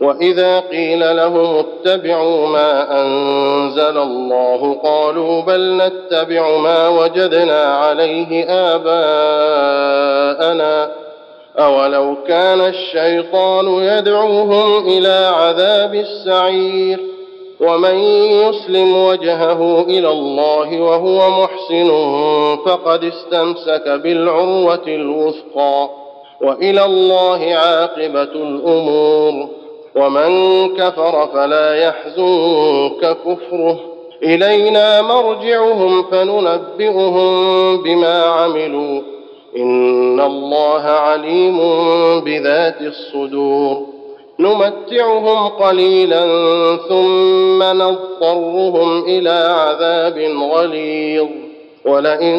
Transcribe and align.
وإذا 0.00 0.60
قيل 0.60 1.16
لهم 1.16 1.56
اتبعوا 1.64 2.46
ما 2.46 3.00
أنزل 3.02 3.98
الله 3.98 4.74
قالوا 4.84 5.42
بل 5.42 5.76
نتبع 5.76 6.58
ما 6.58 6.88
وجدنا 6.88 7.62
عليه 7.64 8.44
آباءنا 9.56 10.90
أولو 11.58 12.16
كان 12.28 12.60
الشيطان 12.60 13.66
يدعوهم 13.68 14.88
إلى 14.88 15.32
عذاب 15.36 15.94
السعير 15.94 16.98
ومن 17.60 17.94
يسلم 18.44 18.96
وجهه 19.04 19.82
إلى 19.82 20.08
الله 20.08 20.80
وهو 20.80 21.30
محسن 21.30 21.88
فقد 22.66 23.04
استمسك 23.04 23.88
بالعروة 23.88 24.82
الوثقى 24.88 25.88
وإلى 26.42 26.84
الله 26.84 27.54
عاقبة 27.54 28.22
الأمور 28.22 29.48
ومن 29.96 30.68
كفر 30.76 31.26
فلا 31.34 31.74
يحزنك 31.74 33.16
كفره. 33.26 33.80
إلينا 34.22 35.02
مرجعهم 35.02 36.02
فننبئهم 36.02 37.22
بما 37.82 38.22
عملوا. 38.22 39.00
إن 39.56 40.20
الله 40.20 40.82
عليم 40.82 41.58
بذات 42.20 42.80
الصدور. 42.80 43.86
نمتعهم 44.38 45.48
قليلا 45.48 46.26
ثم 46.88 47.62
نضطرهم 47.62 49.04
إلى 49.04 49.54
عذاب 49.58 50.18
غليظ. 50.52 51.26
ولئن 51.86 52.38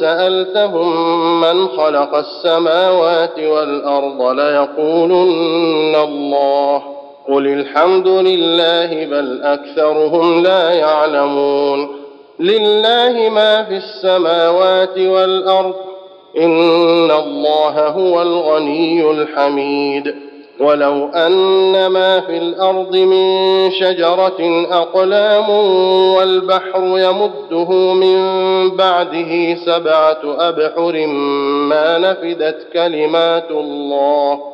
سألتهم 0.00 0.90
من 1.40 1.68
خلق 1.68 2.14
السماوات 2.14 3.38
والأرض 3.38 4.22
ليقولن 4.22 5.94
الله. 5.94 6.93
قل 7.28 7.46
الحمد 7.46 8.08
لله 8.08 9.04
بل 9.06 9.42
اكثرهم 9.42 10.42
لا 10.42 10.70
يعلمون 10.72 11.88
لله 12.40 13.28
ما 13.30 13.64
في 13.64 13.76
السماوات 13.76 14.98
والارض 14.98 15.74
ان 16.38 17.10
الله 17.10 17.88
هو 17.88 18.22
الغني 18.22 19.10
الحميد 19.10 20.14
ولو 20.60 21.08
ان 21.08 21.86
ما 21.86 22.20
في 22.20 22.38
الأرض 22.38 22.96
من 22.96 23.70
شجره 23.70 24.66
اقلام 24.70 25.50
والبحر 26.14 26.80
يمده 26.84 27.92
من 27.94 28.16
بعده 28.76 29.54
سبعه 29.66 30.20
ابحر 30.24 31.06
ما 31.68 31.98
نفدت 31.98 32.66
كلمات 32.72 33.50
الله 33.50 34.53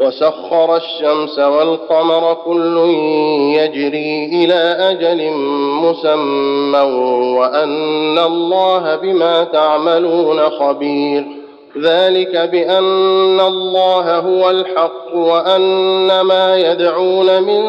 وسخر 0.00 0.76
الشمس 0.76 1.38
والقمر 1.38 2.36
كل 2.44 2.76
يجري 3.56 4.26
إلى 4.26 4.76
أجل 4.90 5.30
مسمى 5.82 6.80
وأن 7.38 8.18
الله 8.18 8.96
بما 8.96 9.44
تعملون 9.44 10.50
خبير. 10.50 11.24
ذلك 11.82 12.36
بأن 12.36 13.40
الله 13.40 14.18
هو 14.18 14.50
الحق 14.50 15.14
وأن 15.14 16.20
ما 16.20 16.56
يدعون 16.56 17.42
من 17.42 17.62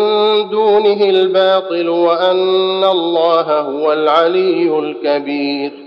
دونه 0.50 1.04
الباطل 1.04 1.90
وأن 1.90 2.84
الله 2.84 3.60
هو 3.60 3.94
العلي 3.94 4.80
الكبير. 4.80 5.87